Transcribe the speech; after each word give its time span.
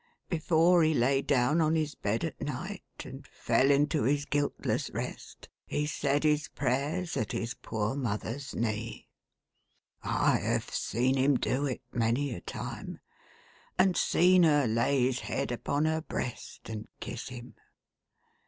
Before 0.29 0.81
he 0.81 0.95
lav 0.95 1.27
down 1.27 1.61
on 1.61 1.75
his 1.75 1.93
bed 1.93 2.23
at 2.23 2.41
night, 2.41 2.81
and 3.05 3.27
fell 3.27 3.69
into 3.69 4.01
his 4.01 4.25
guiltless 4.25 4.89
rest, 4.89 5.47
he 5.67 5.85
said 5.85 6.23
his 6.23 6.47
prayers 6.47 7.15
at 7.15 7.33
his 7.33 7.53
poor 7.53 7.93
mother's 7.95 8.55
knee. 8.55 9.07
I 10.01 10.37
have 10.39 10.73
seen 10.73 11.17
him 11.19 11.35
do 11.37 11.67
it, 11.67 11.83
manv 11.93 12.35
a 12.35 12.41
time; 12.41 12.97
and 13.77 13.95
seen 13.95 14.41
her 14.41 14.65
lay 14.65 15.03
his 15.03 15.19
head 15.19 15.51
upon 15.51 15.85
her 15.85 16.01
breast, 16.01 16.67
and 16.67 16.87
kiss 16.99 17.29
him. 17.29 17.53